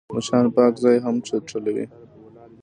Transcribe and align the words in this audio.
مچان 0.13 0.45
پاک 0.55 0.73
ځای 0.83 0.97
هم 1.05 1.15
چټلوي 1.27 1.85